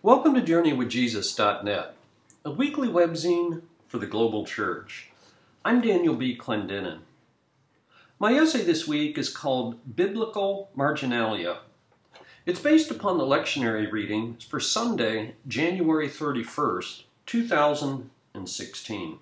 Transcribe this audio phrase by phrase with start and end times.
[0.00, 1.96] Welcome to JourneyWithJesus.net,
[2.44, 5.10] a weekly webzine for the global church.
[5.64, 6.38] I'm Daniel B.
[6.38, 7.00] Clendenin.
[8.20, 11.62] My essay this week is called Biblical Marginalia.
[12.46, 19.18] It's based upon the lectionary readings for Sunday, January 31st, 2016.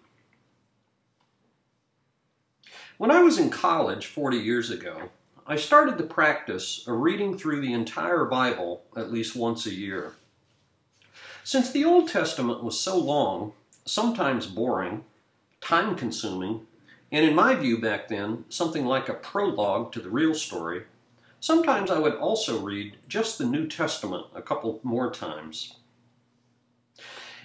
[2.98, 5.08] When I was in college 40 years ago,
[5.46, 10.12] I started the practice of reading through the entire Bible at least once a year.
[11.46, 13.52] Since the Old Testament was so long,
[13.84, 15.05] sometimes boring,
[15.60, 16.66] time consuming,
[17.12, 20.86] and in my view back then, something like a prologue to the real story,
[21.38, 25.77] sometimes I would also read just the New Testament a couple more times.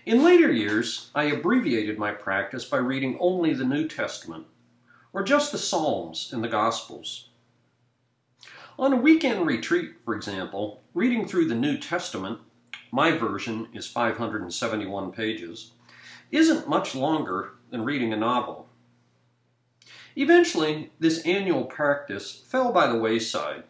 [0.07, 4.47] In later years, I abbreviated my practice by reading only the New Testament
[5.13, 7.29] or just the Psalms and the Gospels.
[8.79, 12.39] On a weekend retreat, for example, reading through the New Testament,
[12.91, 15.71] my version is 571 pages,
[16.29, 18.67] isn't much longer than reading a novel.
[20.15, 23.63] Eventually, this annual practice fell by the wayside,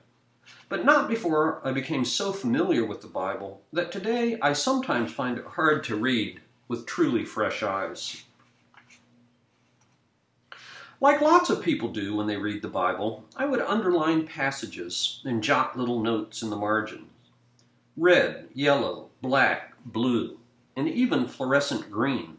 [0.70, 5.38] but not before I became so familiar with the Bible that today I sometimes find
[5.38, 8.24] it hard to read with truly fresh eyes.
[11.00, 15.44] Like lots of people do when they read the Bible, I would underline passages and
[15.44, 17.08] jot little notes in the margins.
[17.98, 20.40] Red, yellow, black, blue,
[20.76, 22.38] and even fluorescent green.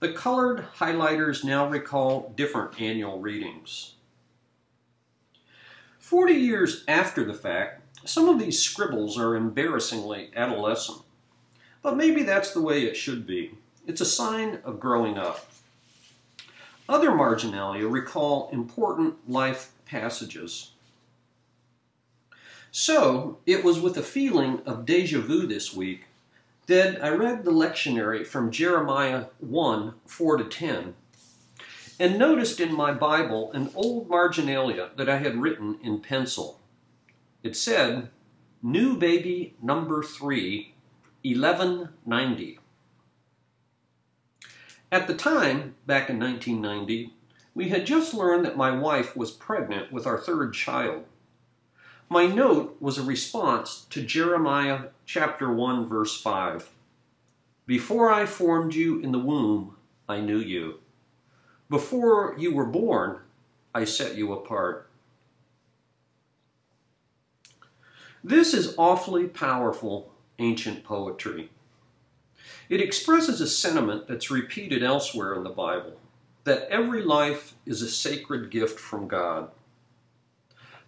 [0.00, 3.94] The colored highlighters now recall different annual readings.
[5.98, 10.98] Forty years after the fact, some of these scribbles are embarrassingly adolescent.
[11.80, 13.52] But maybe that's the way it should be.
[13.86, 15.46] It's a sign of growing up.
[16.86, 20.72] Other marginalia recall important life passages.
[22.76, 26.06] So, it was with a feeling of deja vu this week
[26.66, 30.94] that I read the lectionary from Jeremiah 1 4 to 10
[32.00, 36.58] and noticed in my Bible an old marginalia that I had written in pencil.
[37.44, 38.08] It said,
[38.60, 40.74] New baby number 3,
[41.22, 42.58] 1190.
[44.90, 47.12] At the time, back in 1990,
[47.54, 51.04] we had just learned that my wife was pregnant with our third child.
[52.08, 56.70] My note was a response to Jeremiah chapter 1 verse 5.
[57.66, 59.76] Before I formed you in the womb,
[60.08, 60.80] I knew you.
[61.70, 63.20] Before you were born,
[63.74, 64.88] I set you apart.
[68.22, 71.50] This is awfully powerful ancient poetry.
[72.68, 75.98] It expresses a sentiment that's repeated elsewhere in the Bible
[76.44, 79.50] that every life is a sacred gift from God.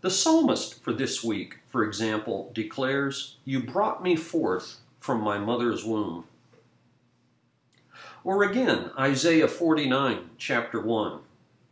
[0.07, 5.85] The psalmist for this week, for example, declares, You brought me forth from my mother's
[5.85, 6.27] womb.
[8.23, 11.19] Or again, Isaiah 49, chapter 1.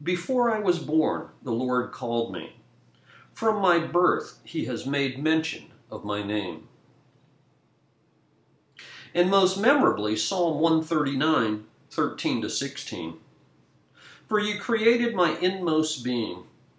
[0.03, 2.56] Before I was born, the Lord called me.
[3.33, 6.66] From my birth, he has made mention of my name
[9.15, 13.15] and most memorably Psalm 139, 13 to 16.
[14.27, 16.47] For you created my inmost being,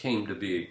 [0.00, 0.70] came to be.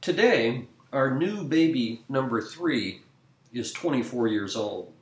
[0.00, 3.02] Today, our new baby number three
[3.52, 4.92] is 24 years old.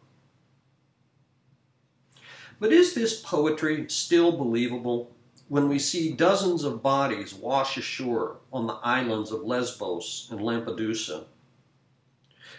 [2.61, 5.11] But is this poetry still believable
[5.49, 11.25] when we see dozens of bodies wash ashore on the islands of Lesbos and Lampedusa?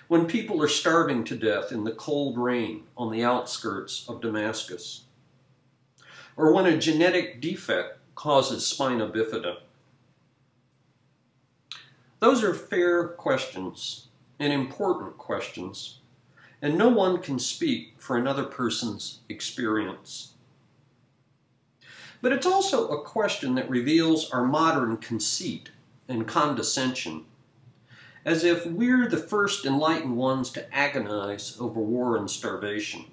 [0.07, 5.05] when people are starving to death in the cold rain on the outskirts of Damascus,
[6.37, 9.57] or when a genetic defect causes spina bifida.
[12.19, 14.07] Those are fair questions
[14.39, 15.99] and important questions,
[16.61, 20.33] and no one can speak for another person's experience.
[22.21, 25.69] But it's also a question that reveals our modern conceit
[26.07, 27.25] and condescension
[28.25, 33.05] as if we're the first enlightened ones to agonize over war and starvation.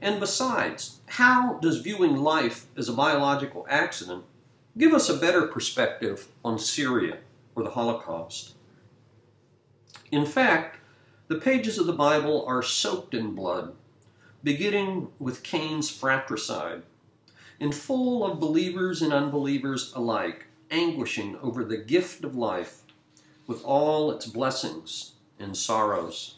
[0.00, 4.24] And besides, how does viewing life as a biological accident
[4.76, 7.18] give us a better perspective on Syria
[7.54, 8.54] or the Holocaust?
[10.10, 10.78] In fact,
[11.28, 13.74] The pages of the Bible are soaked in blood,
[14.42, 16.84] beginning with Cain's fratricide,
[17.60, 22.82] and full of believers and unbelievers alike, anguishing over the gift of life
[23.46, 26.36] with all its blessings and sorrows.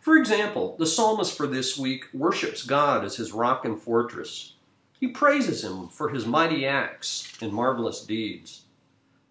[0.00, 4.54] For example, the psalmist for this week worships God as his rock and fortress.
[4.98, 8.62] He praises him for his mighty acts and marvelous deeds.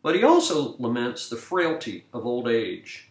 [0.04, 3.10] But he also laments the frailty of old age.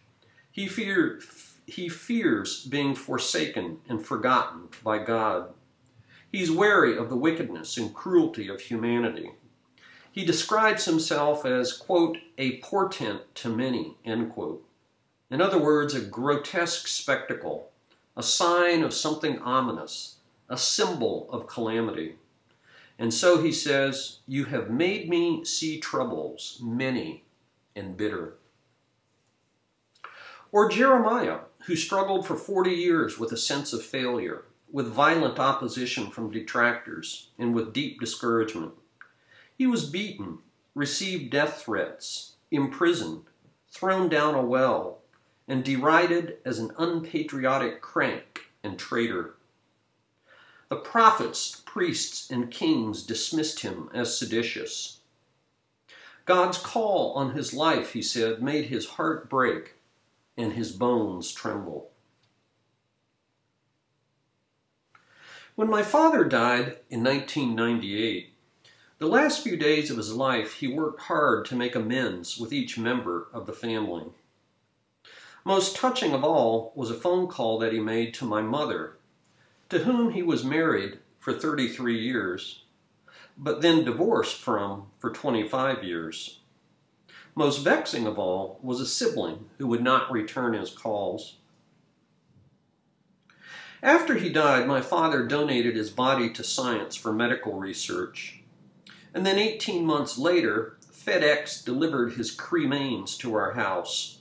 [0.51, 1.19] He, fear,
[1.67, 5.53] he fears being forsaken and forgotten by God.
[6.31, 9.31] He's wary of the wickedness and cruelty of humanity.
[10.11, 14.63] He describes himself as, quote, a portent to many, end quote.
[15.31, 17.69] In other words, a grotesque spectacle,
[18.17, 20.15] a sign of something ominous,
[20.49, 22.15] a symbol of calamity.
[22.97, 27.23] And so he says, You have made me see troubles, many
[27.75, 28.33] and bitter.
[30.51, 36.09] Or Jeremiah, who struggled for 40 years with a sense of failure, with violent opposition
[36.09, 38.73] from detractors, and with deep discouragement.
[39.55, 40.39] He was beaten,
[40.73, 43.25] received death threats, imprisoned,
[43.69, 44.98] thrown down a well,
[45.49, 49.33] and derided as an unpatriotic crank and traitor.
[50.69, 54.99] The prophets, priests, and kings dismissed him as seditious.
[56.25, 59.73] God's call on his life, he said, made his heart break
[60.37, 61.89] and his bones tremble.
[65.55, 68.33] When my father died in 1998,
[68.99, 72.77] the last few days of his life he worked hard to make amends with each
[72.77, 74.05] member of the family.
[75.49, 78.97] Most touching of all was a phone call that he made to my mother,
[79.69, 82.65] to whom he was married for 33 years,
[83.35, 86.41] but then divorced from for 25 years.
[87.33, 91.37] Most vexing of all was a sibling who would not return his calls.
[93.81, 98.43] After he died, my father donated his body to science for medical research.
[99.15, 104.18] And then 18 months later, FedEx delivered his cremains to our house.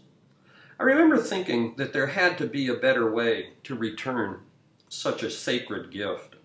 [0.80, 4.40] I remember thinking that there had to be a better way to return
[4.88, 6.36] such a sacred gift.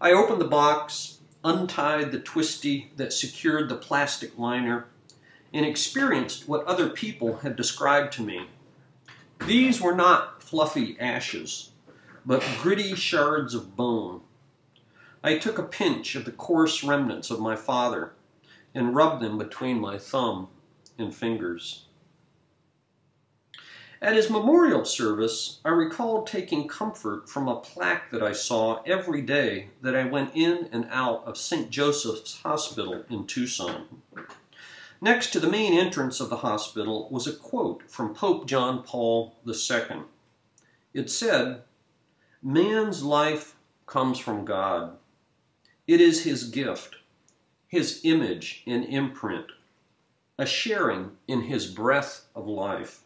[0.00, 4.86] I opened the box, untied the twisty that secured the plastic liner,
[5.54, 8.46] and experienced what other people had described to me.
[9.46, 11.70] These were not fluffy ashes,
[12.26, 14.22] but gritty shards of bone.
[15.22, 18.14] I took a pinch of the coarse remnants of my father
[18.74, 20.48] and rubbed them between my thumb
[20.98, 21.84] and fingers.
[24.02, 29.20] At his memorial service, I recalled taking comfort from a plaque that I saw every
[29.20, 31.68] day that I went in and out of St.
[31.68, 34.00] Joseph's Hospital in Tucson.
[35.02, 39.34] Next to the main entrance of the hospital was a quote from Pope John Paul
[39.46, 40.04] II.
[40.94, 41.62] It said,
[42.42, 43.54] Man's life
[43.84, 44.96] comes from God.
[45.86, 46.96] It is his gift,
[47.68, 49.48] his image and imprint,
[50.38, 53.02] a sharing in his breath of life.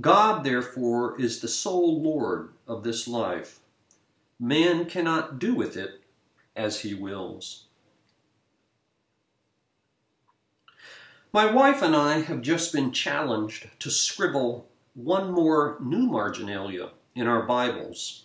[0.00, 3.60] God, therefore, is the sole Lord of this life.
[4.38, 6.02] Man cannot do with it
[6.54, 7.64] as he wills.
[11.32, 17.26] My wife and I have just been challenged to scribble one more new marginalia in
[17.26, 18.24] our Bibles.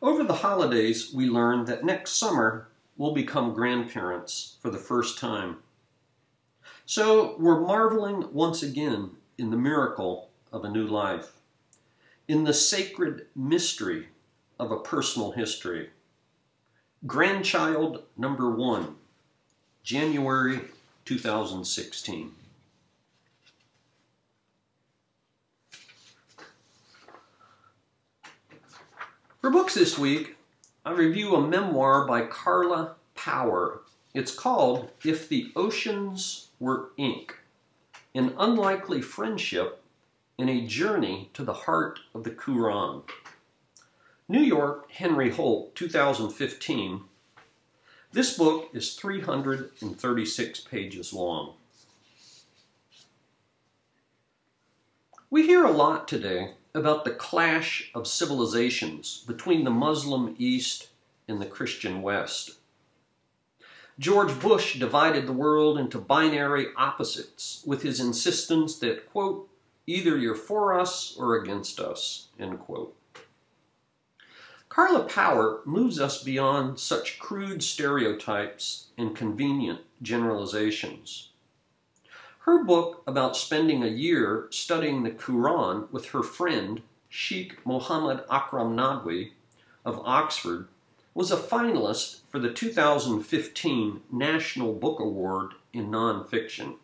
[0.00, 5.58] Over the holidays, we learned that next summer we'll become grandparents for the first time.
[6.86, 11.32] So we're marveling once again in the miracle of a new life,
[12.26, 14.08] in the sacred mystery
[14.58, 15.90] of a personal history.
[17.06, 18.96] Grandchild number one,
[19.82, 20.60] January
[21.04, 22.32] 2016.
[29.40, 30.36] For books this week,
[30.84, 33.80] I review a memoir by Carla Power.
[34.12, 37.36] It's called If the Oceans Were Ink
[38.14, 39.80] An Unlikely Friendship
[40.38, 43.02] in a journey to the heart of the Quran.
[44.28, 47.00] New York, Henry Holt, 2015.
[48.12, 51.54] This book is 336 pages long.
[55.28, 60.88] We hear a lot today about the clash of civilizations between the Muslim East
[61.26, 62.52] and the Christian West.
[63.98, 69.48] George Bush divided the world into binary opposites with his insistence that, quote,
[69.88, 72.94] Either you're for us or against us, end quote.
[74.68, 81.30] Carla Power moves us beyond such crude stereotypes and convenient generalizations.
[82.40, 88.76] Her book about spending a year studying the Quran with her friend Sheikh Mohammed Akram
[88.76, 89.30] Nadwi
[89.86, 90.68] of Oxford
[91.14, 96.74] was a finalist for the 2015 National Book Award in Nonfiction.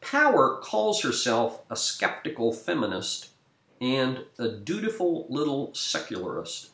[0.00, 3.30] Power calls herself a skeptical feminist
[3.80, 6.70] and a dutiful little secularist.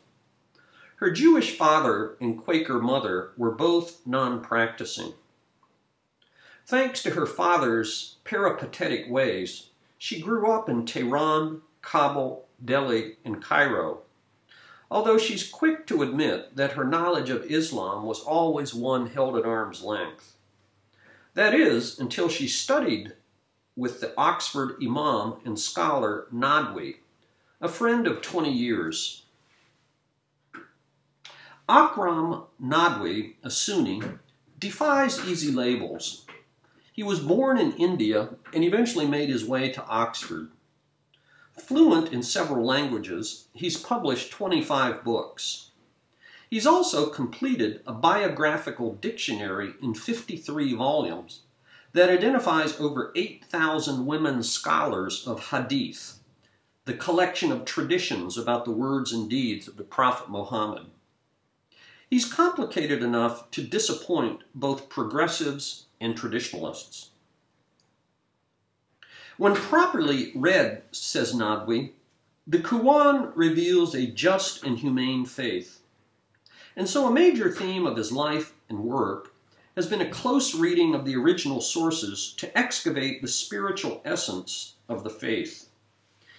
[0.96, 5.14] Her Jewish father and Quaker mother were both non practicing.
[6.66, 14.02] Thanks to her father's peripatetic ways, she grew up in Tehran, Kabul, Delhi, and Cairo,
[14.90, 19.44] although she's quick to admit that her knowledge of Islam was always one held at
[19.44, 20.33] arm's length.
[21.34, 23.12] That is, until she studied
[23.76, 26.96] with the Oxford Imam and scholar Nadwi,
[27.60, 29.24] a friend of 20 years.
[31.68, 34.00] Akram Nadwi, a Sunni,
[34.58, 36.24] defies easy labels.
[36.92, 40.50] He was born in India and eventually made his way to Oxford.
[41.58, 45.70] Fluent in several languages, he's published 25 books.
[46.54, 51.40] He's also completed a biographical dictionary in 53 volumes
[51.94, 56.20] that identifies over 8,000 women scholars of Hadith,
[56.84, 60.86] the collection of traditions about the words and deeds of the Prophet Muhammad.
[62.08, 67.10] He's complicated enough to disappoint both progressives and traditionalists.
[69.38, 71.94] When properly read, says Nadwi,
[72.46, 75.80] the Quran reveals a just and humane faith.
[76.76, 79.34] And so a major theme of his life and work
[79.76, 85.04] has been a close reading of the original sources to excavate the spiritual essence of
[85.04, 85.68] the faith.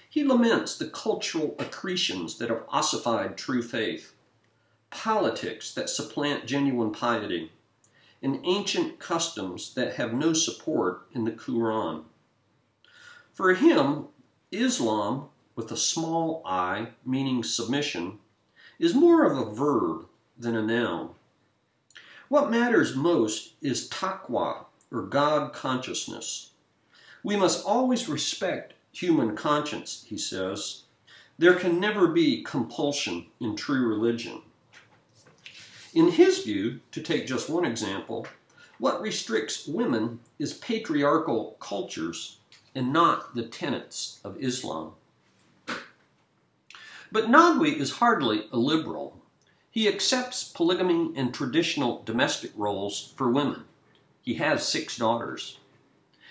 [0.09, 4.13] He laments the cultural accretions that have ossified true faith,
[4.89, 7.51] politics that supplant genuine piety,
[8.21, 12.05] and ancient customs that have no support in the Quran.
[13.33, 14.07] For him,
[14.51, 18.19] Islam, with a small i, meaning submission,
[18.79, 21.11] is more of a verb than a noun.
[22.27, 26.51] What matters most is taqwa, or God consciousness.
[27.23, 30.83] We must always respect human conscience, he says.
[31.37, 34.41] There can never be compulsion in true religion.
[35.93, 38.27] In his view, to take just one example,
[38.79, 42.37] what restricts women is patriarchal cultures
[42.73, 44.91] and not the tenets of Islam.
[47.11, 49.21] But Nadwi is hardly a liberal.
[49.75, 53.65] He accepts polygamy and traditional domestic roles for women.
[54.21, 55.59] He has six daughters.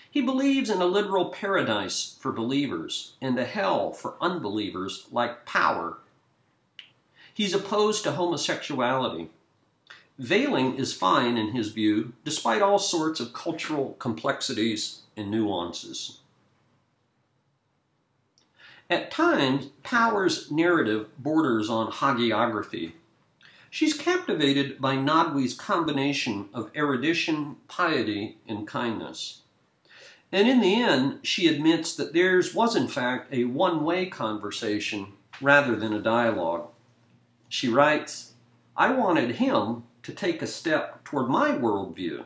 [0.09, 5.99] He believes in a literal paradise for believers and a hell for unbelievers like power.
[7.35, 9.29] He's opposed to homosexuality.
[10.19, 16.17] Veiling is fine in his view, despite all sorts of cultural complexities and nuances.
[18.89, 22.93] At times, Power's narrative borders on hagiography.
[23.75, 29.41] She's captivated by Nadwi's combination of erudition, piety, and kindness.
[30.31, 35.07] And in the end, she admits that theirs was in fact a one way conversation
[35.41, 36.69] rather than a dialogue.
[37.49, 38.35] She writes,
[38.77, 42.23] I wanted him to take a step toward my worldview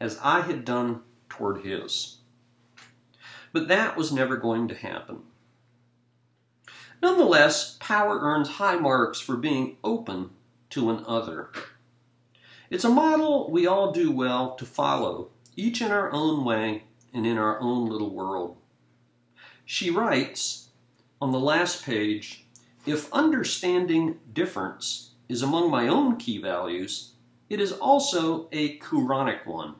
[0.00, 2.16] as I had done toward his.
[3.52, 5.18] But that was never going to happen.
[7.02, 10.30] Nonetheless, Power earns high marks for being open
[10.70, 11.50] to an other.
[12.70, 16.84] It's a model we all do well to follow, each in our own way
[17.14, 18.56] and in our own little world.
[19.64, 20.68] She writes
[21.20, 22.46] on the last page
[22.86, 27.12] if understanding difference is among my own key values,
[27.50, 29.74] it is also a Quranic one.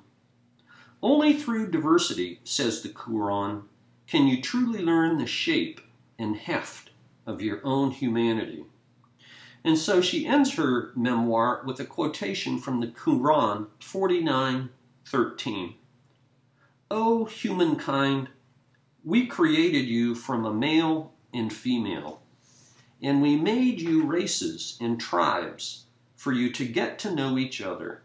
[1.03, 3.63] Only through diversity, says the Quran,
[4.07, 5.81] can you truly learn the shape
[6.19, 6.91] and heft
[7.27, 8.65] of your own humanity.
[9.69, 15.75] And so she ends her memoir with a quotation from the Quran 49:13.
[16.91, 18.31] O humankind,
[19.05, 22.23] we created you from a male and female,
[23.03, 25.85] and we made you races and tribes
[26.17, 28.01] for you to get to know each other.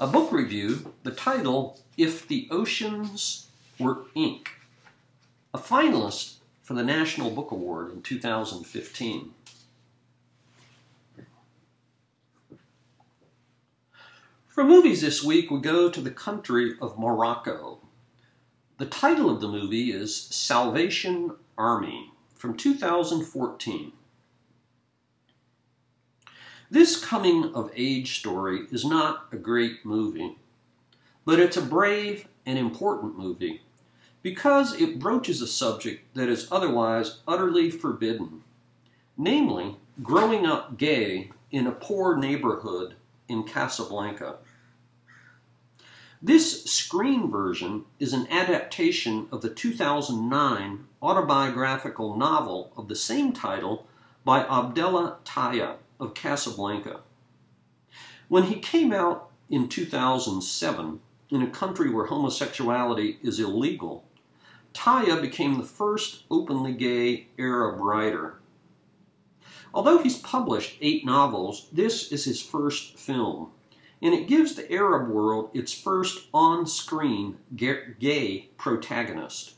[0.00, 3.46] A book review, the title, If the Oceans
[3.78, 4.56] Were Ink,
[5.54, 6.39] a finalist
[6.70, 9.34] for the National Book Award in 2015.
[14.46, 17.80] For movies this week, we go to the country of Morocco.
[18.78, 23.90] The title of the movie is Salvation Army from 2014.
[26.70, 30.36] This coming of age story is not a great movie,
[31.24, 33.62] but it's a brave and important movie
[34.22, 38.42] because it broaches a subject that is otherwise utterly forbidden,
[39.16, 42.94] namely, growing up gay in a poor neighborhood
[43.28, 44.36] in Casablanca.
[46.22, 53.86] This screen version is an adaptation of the 2009 autobiographical novel of the same title
[54.22, 57.00] by Abdellah Taïa of Casablanca.
[58.28, 61.00] When he came out in 2007,
[61.30, 64.04] in a country where homosexuality is illegal,
[64.74, 68.40] Taïa became the first openly gay Arab writer.
[69.72, 73.50] Although he's published eight novels, this is his first film,
[74.02, 79.54] and it gives the Arab world its first on screen gay protagonist.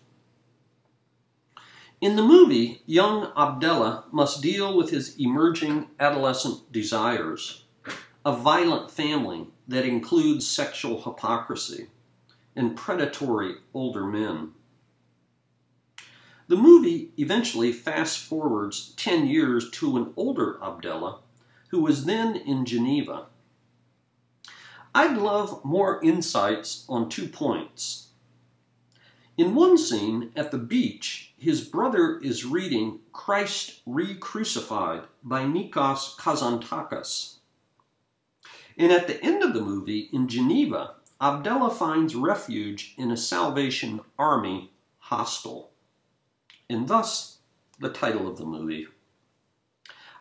[2.00, 7.62] In the movie, young Abdallah must deal with his emerging adolescent desires,
[8.25, 11.88] a violent family that includes sexual hypocrisy,
[12.57, 14.50] and predatory older men.
[16.52, 21.21] The movie eventually fast forwards 10 years to an older Abdallah
[21.68, 23.28] who was then in Geneva.
[24.94, 28.09] I'd love more insights on two points.
[29.38, 37.37] In one scene at the beach, his brother is reading Christ Re-Crucified by Nikos Kazantzakis.
[38.76, 44.02] And at the end of the movie, in Geneva, Abdallah finds refuge in a Salvation
[44.18, 45.72] Army hostel
[46.73, 47.38] and thus
[47.79, 48.87] the title of the movie.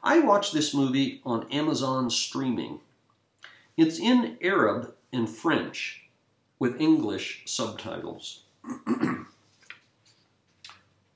[0.04, 2.80] I watched this movie on Amazon streaming.
[3.78, 6.10] It's in Arab and French
[6.60, 8.44] with English subtitles.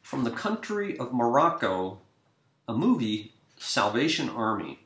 [0.01, 1.99] From the country of Morocco,
[2.67, 4.79] a movie, Salvation Army.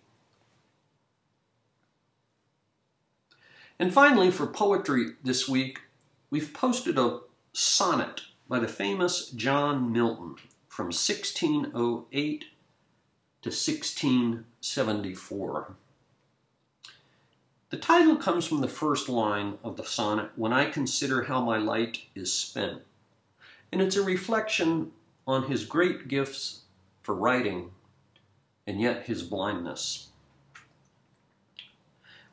[3.77, 5.81] And finally, for poetry this week,
[6.29, 7.19] we've posted a
[7.53, 10.35] sonnet by the famous John Milton
[10.67, 15.75] from 1608 to 1674.
[17.69, 21.57] The title comes from the first line of the sonnet, When I Consider How My
[21.57, 22.81] Light is Spent,
[23.71, 24.93] and it's a reflection
[25.27, 26.61] on his great gifts
[27.03, 27.69] for writing
[28.65, 30.07] and yet his blindness.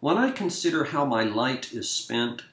[0.00, 2.44] When I consider how my light is spent,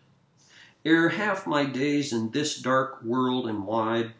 [0.85, 4.13] ere half my days in this dark world and wide,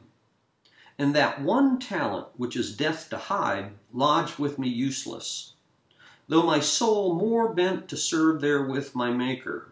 [0.98, 5.54] and that one talent which is death to hide lodged with me useless,
[6.28, 9.72] though my soul more bent to serve therewith my Maker,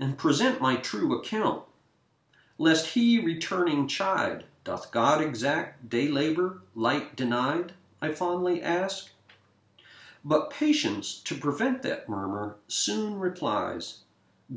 [0.00, 1.62] and present my true account,
[2.58, 7.72] lest he returning chide, doth God exact day labor, light denied?
[8.02, 9.10] I fondly ask.
[10.24, 14.00] But patience to prevent that murmur soon replies,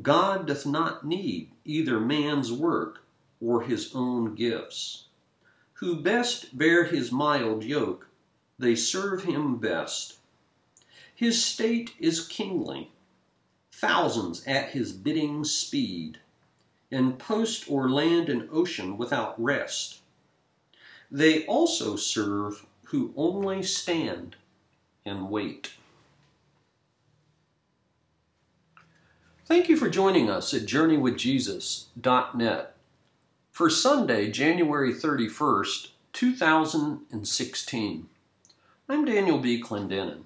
[0.02, 3.02] God doth not need either man's work
[3.40, 5.06] or his own gifts.
[5.74, 8.06] Who best bear his mild yoke,
[8.58, 10.18] they serve him best.
[11.14, 12.92] His state is kingly,
[13.72, 16.18] thousands at his bidding speed,
[16.92, 20.00] and post or land and ocean without rest.
[21.10, 24.36] They also serve who only stand
[25.04, 25.72] and wait.
[29.50, 32.74] Thank you for joining us at JourneyWithJesus.net
[33.50, 38.08] for Sunday, January 31st, 2016.
[38.88, 39.60] I'm Daniel B.
[39.60, 40.22] Clendenin.